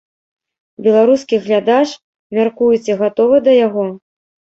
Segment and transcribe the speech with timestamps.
[0.85, 1.85] Беларускі глядач,
[2.37, 3.85] мяркуеце, гатовы да яго?